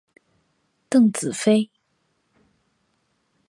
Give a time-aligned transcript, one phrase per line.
[0.89, 1.69] 邓紫飞。